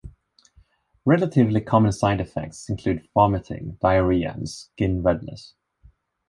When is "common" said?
1.61-1.91